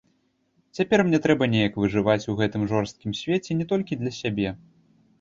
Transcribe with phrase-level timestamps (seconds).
[0.79, 4.61] Цяпер мне трэба неяк выжываць у гэтым жорсткім свеце не толькі для сябе.